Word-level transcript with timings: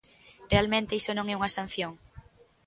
¿Realmente 0.51 0.97
iso 1.01 1.11
non 1.15 1.25
é 1.33 1.37
unha 1.39 1.53
sanción? 1.57 1.91